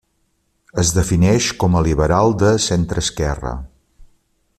[0.83, 3.53] Es defineix com a liberal de centreesquerra.